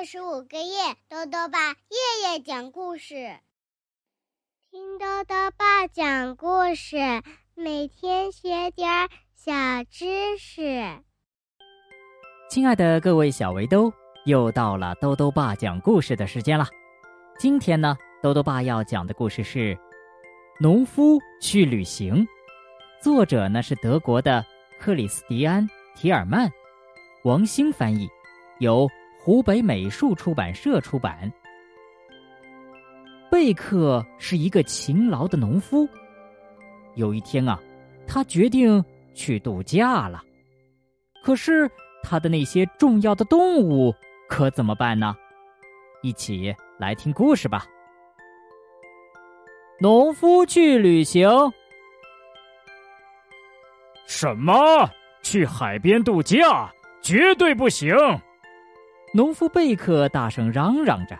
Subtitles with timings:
[0.00, 3.36] 二十五个月，豆豆爸夜夜讲故事，
[4.70, 6.96] 听豆豆爸讲故事，
[7.54, 9.52] 每天学点小
[9.90, 10.62] 知识。
[12.48, 13.92] 亲爱的各位小围兜，
[14.24, 16.66] 又到了豆豆爸讲故事的时间了。
[17.38, 19.74] 今天呢，豆豆爸要讲的故事是
[20.58, 22.24] 《农夫去旅行》，
[23.02, 24.42] 作者呢是德国的
[24.80, 26.50] 克里斯蒂安·提尔曼，
[27.24, 28.08] 王兴翻译，
[28.60, 28.88] 由。
[29.22, 31.30] 湖北美术出版社出版。
[33.30, 35.86] 贝克是一个勤劳的农夫。
[36.94, 37.60] 有一天啊，
[38.06, 38.82] 他决定
[39.14, 40.22] 去度假了。
[41.22, 41.70] 可是
[42.02, 43.94] 他的那些重要的动物
[44.26, 45.14] 可怎么办呢？
[46.02, 47.66] 一起来听故事吧。
[49.78, 51.28] 农夫去旅行？
[54.06, 54.90] 什么？
[55.22, 56.72] 去海边度假？
[57.02, 57.94] 绝对不行！
[59.12, 61.18] 农夫贝克大声嚷嚷着：“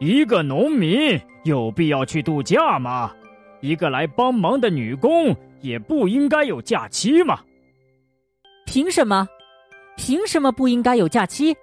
[0.00, 3.10] 一个农民有必要去度假吗？
[3.60, 7.40] 一个来帮忙的女工也不应该有假期吗？
[8.66, 9.26] 凭什么？
[9.96, 11.56] 凭什么不应该有假期？”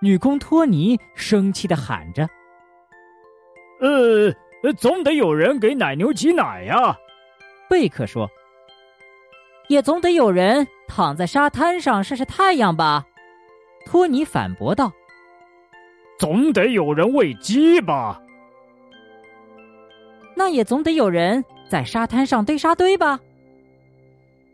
[0.00, 2.28] 女工托尼生气的喊着
[3.80, 6.94] ：“呃，总得有人给奶牛挤奶呀！”
[7.68, 8.28] 贝克说
[9.68, 13.06] ：“也总得有人躺在沙滩上晒晒太阳吧。”
[13.84, 14.92] 托尼反驳道
[16.18, 18.20] ：“总得有人喂鸡吧？
[20.36, 23.18] 那也总得有人在沙滩上堆沙堆吧？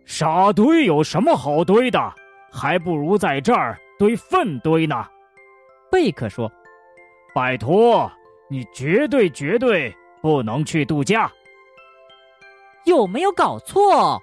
[0.04, 2.12] 沙堆有什么好堆的？
[2.52, 5.04] 还不如在这儿堆粪堆呢。”
[5.90, 6.50] 贝克说
[7.34, 8.10] ：“拜托，
[8.48, 11.30] 你绝对绝对不能去度假。
[12.84, 14.22] 有没有搞错？”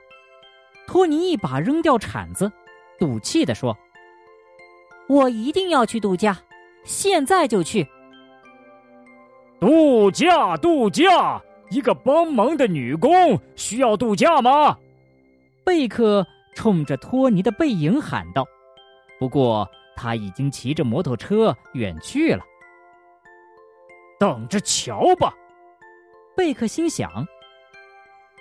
[0.88, 2.52] 托尼一把扔掉铲子，
[2.98, 3.78] 赌气的说。
[5.12, 6.38] 我一定要去度假，
[6.86, 7.86] 现在就去。
[9.60, 11.42] 度假，度假！
[11.70, 14.78] 一个帮忙的女工需要度假吗？
[15.66, 18.46] 贝克冲着托尼的背影喊道。
[19.20, 22.42] 不过他已经骑着摩托车远去了。
[24.18, 25.36] 等着瞧吧，
[26.38, 27.28] 贝克心想。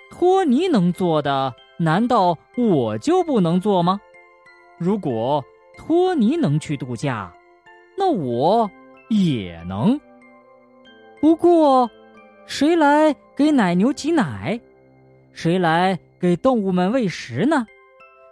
[0.09, 3.99] 托尼能做的，难道我就不能做吗？
[4.77, 5.43] 如果……
[5.83, 7.33] 托尼能去度假，
[7.97, 8.69] 那我
[9.09, 9.99] 也能。
[11.19, 11.89] 不过，
[12.45, 14.61] 谁来给奶牛挤奶？
[15.33, 17.65] 谁来给动物们喂食呢？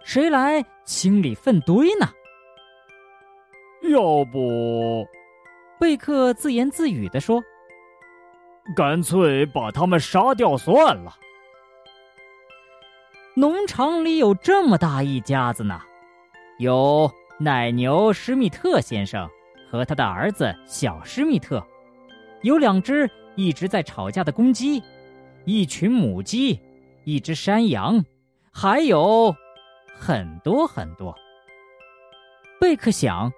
[0.04, 2.08] 谁来清理粪堆呢？
[3.90, 5.04] 要不，
[5.80, 7.42] 贝克自言自语地说
[8.76, 11.16] ：“干脆把他们杀掉算了。”
[13.34, 15.80] 农场里有这么大一家子呢，
[16.60, 17.10] 有。
[17.42, 19.26] 奶牛施密特先生
[19.70, 21.66] 和他的儿子小施密特，
[22.42, 24.82] 有两只一直在吵架的公鸡，
[25.46, 26.60] 一群母鸡，
[27.04, 28.04] 一只山羊，
[28.52, 29.34] 还有
[29.98, 31.14] 很多很多。
[32.60, 33.32] 贝克想，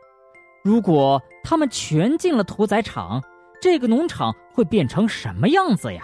[0.64, 3.22] 如果他们全进了屠宰场，
[3.60, 6.02] 这个农场会变成什么样子呀？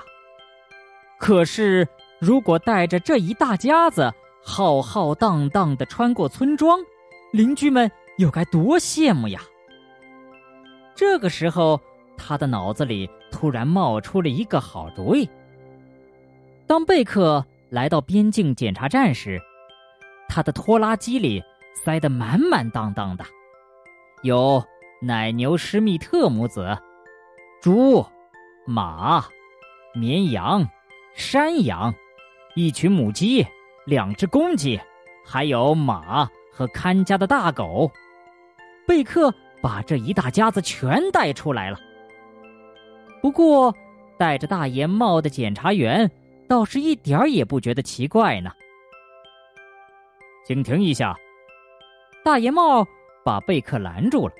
[1.18, 1.88] 可是，
[2.20, 4.14] 如果带着这一大家子
[4.44, 6.78] 浩浩荡荡的穿过村庄，
[7.32, 9.40] 邻居们又该多羡慕呀！
[10.94, 11.80] 这个时候，
[12.16, 15.28] 他的脑子里突然冒出了一个好主意。
[16.66, 19.40] 当贝克来到边境检查站时，
[20.28, 21.42] 他的拖拉机里
[21.74, 23.24] 塞得满满当当的，
[24.22, 24.64] 有
[25.00, 26.76] 奶牛施密特母子、
[27.62, 28.04] 猪、
[28.66, 29.24] 马、
[29.94, 30.66] 绵羊、
[31.14, 31.94] 山羊、
[32.54, 33.46] 一群母鸡、
[33.86, 34.80] 两只公鸡，
[35.24, 36.28] 还有马。
[36.58, 37.88] 和看家的大狗，
[38.84, 39.32] 贝克
[39.62, 41.78] 把这一大家子全带出来了。
[43.22, 43.72] 不过，
[44.18, 46.10] 戴着大檐帽的检查员
[46.48, 48.50] 倒是一点儿也不觉得奇怪呢。
[50.44, 51.16] 请停一下！
[52.24, 52.84] 大檐帽
[53.24, 54.34] 把贝克拦住了。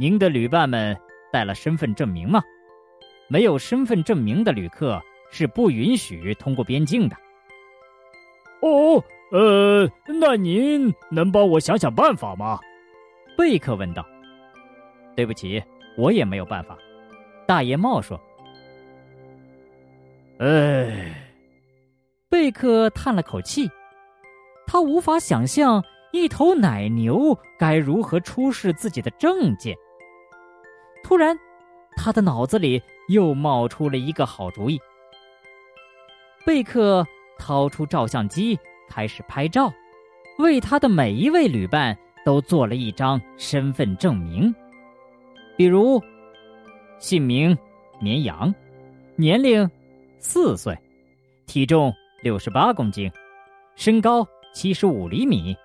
[0.00, 0.96] 您的旅伴们
[1.32, 2.42] 带了身份证明吗？
[3.28, 5.00] 没有身份证明的旅客
[5.30, 7.16] 是不允许通过边境的。
[8.60, 9.00] 哦。
[9.32, 12.60] 呃，那您能帮我想想办法吗？
[13.36, 14.06] 贝克问道。
[15.16, 15.62] 对不起，
[15.96, 16.78] 我也没有办法。
[17.46, 18.20] 大爷帽说。
[20.38, 21.14] 唉，
[22.28, 23.68] 贝克叹了口气，
[24.66, 25.82] 他无法想象
[26.12, 29.74] 一头奶牛该如何出示自己的证件。
[31.02, 31.36] 突然，
[31.96, 34.78] 他的脑子里又冒出了一个好主意。
[36.44, 37.04] 贝克
[37.38, 38.58] 掏出照相机。
[38.88, 39.72] 开始拍照，
[40.38, 44.54] 为他的每一位旅伴都做了一张身份证明。
[45.56, 46.02] 比如，
[46.98, 47.56] 姓名
[48.00, 48.54] 绵羊，
[49.16, 49.68] 年龄
[50.18, 50.76] 四岁，
[51.46, 51.92] 体重
[52.22, 53.10] 六十八公斤，
[53.74, 55.56] 身高七十五厘米，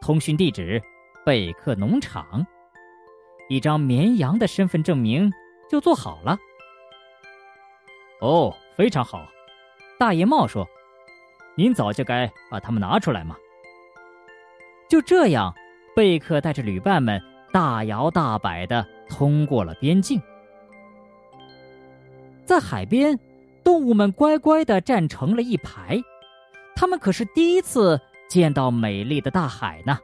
[0.00, 0.82] 通讯地址
[1.24, 2.44] 贝克农场。
[3.48, 5.30] 一张绵羊的身份证明
[5.68, 6.38] 就做好了。
[8.20, 9.26] 哦，非常好，
[9.98, 10.68] 大爷帽说
[11.60, 13.36] ：“您早就该把它们拿出来嘛。”
[14.88, 15.54] 就这样，
[15.94, 17.20] 贝克带着旅伴们
[17.52, 20.18] 大摇大摆的通过了边境。
[22.46, 23.20] 在海边，
[23.62, 26.00] 动物们乖乖的站成了一排，
[26.74, 29.98] 他们可是第一次见到美丽的大海呢。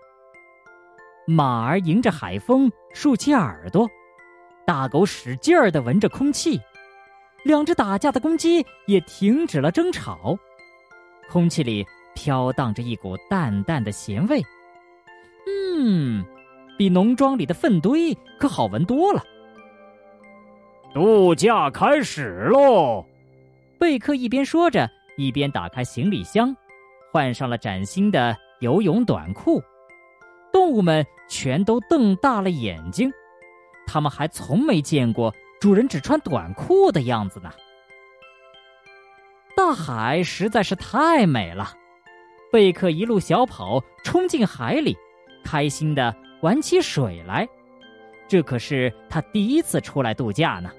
[1.27, 3.89] 马儿迎着海风竖起耳朵，
[4.67, 6.61] 大狗使劲儿的闻着空气，
[7.45, 10.39] 两只打架的公鸡也停止了争吵，
[11.31, 14.43] 空气里飘荡着一股淡淡的咸味，
[15.47, 16.25] 嗯，
[16.79, 19.23] 比农庄里的粪堆可好闻多了。
[20.95, 23.05] 度假开始喽！
[23.79, 24.89] 贝克一边说着，
[25.19, 26.57] 一边打开行李箱，
[27.13, 29.63] 换上了崭新的游泳短裤。
[30.53, 33.13] 动物们全都瞪大了眼睛，
[33.87, 37.51] 他们还从没见过主人只穿短裤的样子呢。
[39.67, 41.73] 大海实在是太美了，
[42.53, 44.97] 贝克一路小跑冲进海里，
[45.45, 47.49] 开心的玩起水来。
[48.29, 50.71] 这可是他第一次出来度假呢。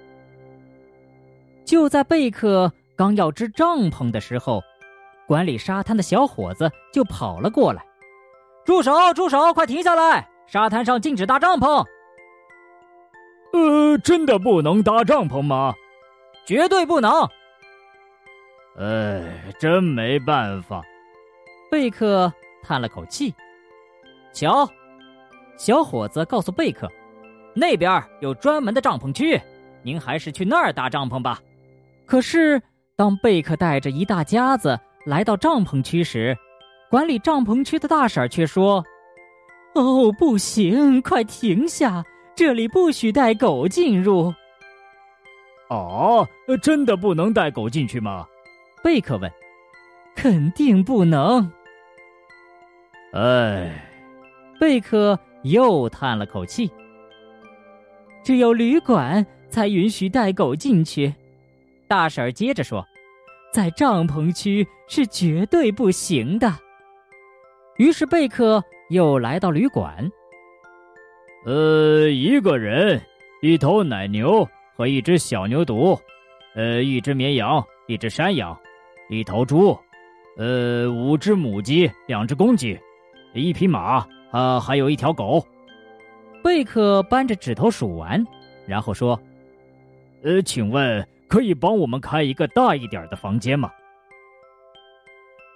[1.65, 4.63] 就在贝克刚要支帐篷的时候，
[5.27, 7.83] 管理沙滩的小伙子就跑了过来。
[8.63, 8.93] 住手！
[9.13, 9.53] 住手！
[9.53, 10.29] 快停下来！
[10.47, 11.85] 沙滩上禁止搭帐篷。
[13.51, 15.73] 呃，真的不能搭帐篷吗？
[16.45, 17.29] 绝对不能。
[18.79, 19.23] 哎，
[19.59, 20.83] 真没办法。
[21.71, 22.31] 贝克
[22.61, 23.33] 叹了口气。
[24.31, 24.69] 瞧，
[25.57, 26.87] 小伙子告诉贝克，
[27.55, 29.41] 那边有专门的帐篷区，
[29.81, 31.39] 您还是去那儿搭帐篷吧。
[32.05, 32.61] 可是，
[32.95, 36.37] 当贝克带着一大家子来到帐篷区时，
[36.89, 38.85] 管理帐篷区的大婶却说
[39.73, 42.03] ：“哦，不行，快停下！
[42.35, 44.31] 这里不许带狗进入。
[45.69, 46.27] ”“哦，
[46.61, 48.27] 真的不能带狗进去吗？”
[48.87, 49.29] 贝克问。
[50.15, 51.51] “肯定不能。”
[53.11, 53.85] 哎，
[54.61, 56.71] 贝克又叹了口气。
[58.23, 61.13] “只有旅馆才允许带狗进去。”
[61.85, 62.81] 大婶接着说
[63.51, 66.49] ：“在帐篷区是绝对不行的。”
[67.75, 70.09] 于是贝克又来到旅馆。
[71.45, 73.01] 呃，一个人，
[73.41, 74.47] 一头奶牛
[74.77, 75.99] 和一只小牛犊，
[76.55, 78.57] 呃，一只绵羊，一只山羊，
[79.09, 79.77] 一头猪，
[80.37, 82.77] 呃，五只母鸡，两只公鸡，
[83.33, 85.45] 一匹马，啊，还有一条狗。
[86.43, 88.23] 贝克扳着指头数完，
[88.65, 89.19] 然后说
[90.23, 93.71] ：“呃，请问可以帮我们开一个大一点的房间吗？”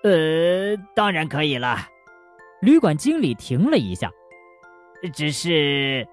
[0.04, 1.78] 呃，当然可以了。
[2.62, 4.10] 旅馆经理停了一下，
[5.14, 6.08] 只是，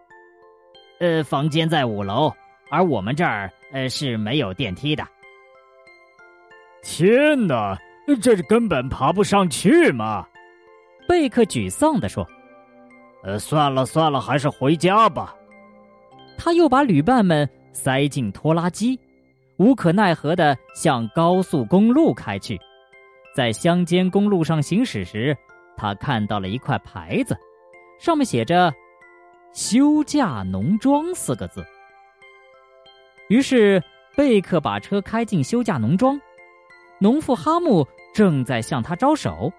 [0.98, 2.32] 呃，房间在五楼，
[2.70, 5.06] 而我们这儿呃是没有电梯的。
[6.82, 7.78] 天哪，
[8.22, 10.26] 这是根本爬不上去嘛！
[11.06, 12.26] 贝克沮丧地说
[13.24, 15.34] ：“呃，算了算了，还是回家吧。”
[16.38, 18.98] 他又把旅伴们塞进拖拉机，
[19.56, 22.58] 无可奈何的向高速公路开去。
[23.34, 25.36] 在乡间公路上行驶时。
[25.80, 27.38] 他看到了一块牌子，
[28.00, 28.74] 上面写着
[29.54, 31.64] “休假农庄”四个字。
[33.28, 33.80] 于是
[34.16, 36.20] 贝克把车开进休假农庄，
[37.00, 39.52] 农妇哈木正在向他招手。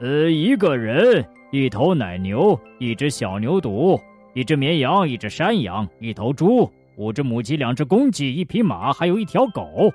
[0.00, 4.00] 呃，一个人，一头奶牛，一只小牛犊，
[4.34, 9.92] 一只绵羊，一只山羊，一头猪，五只母鸡，两只公鸡，一匹马，还有一条狗。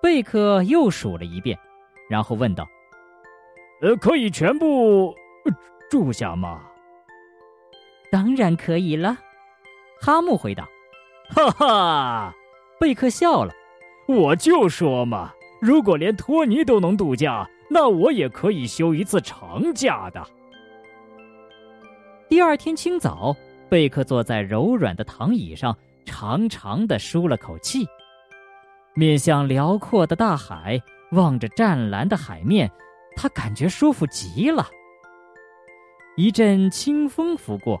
[0.00, 1.58] 贝克又数了一遍，
[2.08, 2.66] 然后问道。
[3.82, 5.14] 呃，可以全部
[5.90, 6.62] 住下吗？
[8.10, 9.18] 当然可以了，
[10.00, 10.66] 哈木回答。
[11.28, 12.34] 哈哈，
[12.78, 13.52] 贝克笑了。
[14.06, 20.24] 我就说嘛，如果连托尼都能度假，那我也可以休一次长假的。
[22.28, 23.34] 第二天清早，
[23.68, 27.86] 贝克坐在柔软的躺椅上，长长的舒了口气，
[28.94, 30.80] 面向辽阔的大海，
[31.12, 32.70] 望着湛蓝的海面。
[33.16, 34.66] 他感觉舒服极了。
[36.16, 37.80] 一阵清风拂过，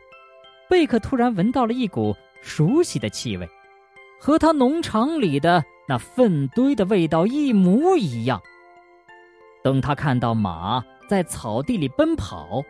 [0.68, 3.48] 贝克突然闻到了一股熟悉的气味，
[4.18, 8.40] 和他农场里的那粪堆的味道一模一样。
[9.62, 12.62] 等他看到马在草地里奔跑，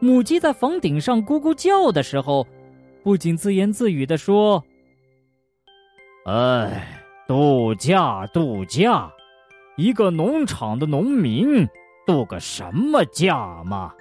[0.00, 2.46] 母鸡在房顶上咕咕叫的时候，
[3.02, 4.62] 不仅自言自语的说
[6.26, 9.10] ：“哎，度假，度假，
[9.76, 11.66] 一个农场的农民
[12.06, 13.92] 度个什么假嘛？”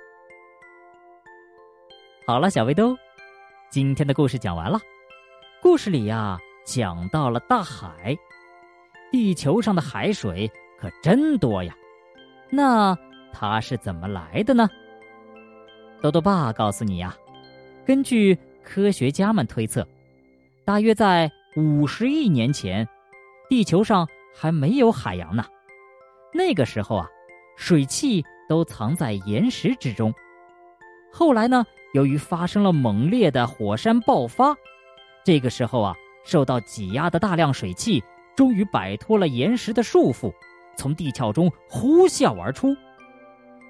[2.25, 2.95] 好了，小围兜，
[3.69, 4.79] 今天的故事讲完了。
[5.61, 8.17] 故事里呀，讲到了大海，
[9.13, 11.75] 地球上的海水可真多呀。
[12.49, 12.97] 那
[13.31, 14.67] 它是怎么来的呢？
[16.01, 17.15] 豆豆爸告诉你呀，
[17.85, 19.87] 根据科学家们推测，
[20.65, 22.87] 大约在五十亿年前，
[23.47, 25.45] 地球上还没有海洋呢。
[26.33, 27.07] 那个时候啊，
[27.55, 30.11] 水汽都藏在岩石之中。
[31.11, 31.63] 后来呢？
[31.93, 34.55] 由于发生了猛烈的火山爆发，
[35.23, 38.03] 这个时候啊，受到挤压的大量水汽
[38.35, 40.33] 终于摆脱了岩石的束缚，
[40.75, 42.75] 从地壳中呼啸而出。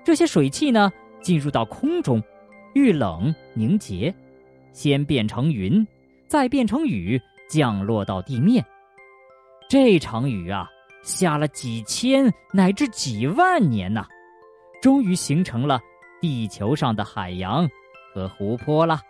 [0.03, 0.91] 这些水汽呢，
[1.21, 2.21] 进入到空中，
[2.73, 4.13] 遇冷凝结，
[4.71, 5.85] 先变成云，
[6.27, 8.65] 再变成雨，降落到地面。
[9.69, 10.67] 这场雨啊，
[11.03, 14.05] 下了几千乃至几万年呐，
[14.81, 15.79] 终于形成了
[16.21, 17.67] 地球上的海洋。
[18.13, 19.01] 和湖泊了。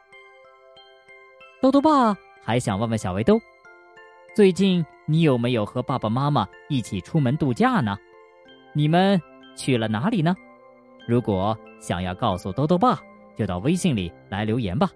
[1.61, 3.37] 豆豆爸还想问问小围兜，
[4.35, 7.95] 最近你有没有和爸爸妈妈一起出门度假呢？
[8.73, 9.21] 你们
[9.55, 10.35] 去了哪里呢？
[11.07, 12.99] 如果想要告诉兜兜爸，
[13.35, 14.89] 就到微信里来留言吧。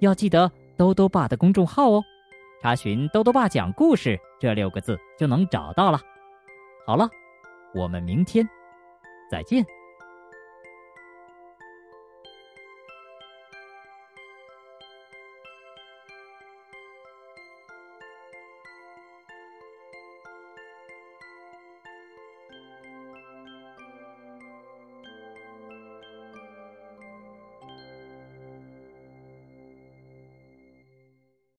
[0.00, 2.02] 要记得兜兜爸的公众号哦，
[2.60, 6.00] 查询“兜兜爸讲故事”这六个字就能找到了。
[6.84, 7.08] 好了，
[7.76, 8.44] 我们明天
[9.30, 9.64] 再见。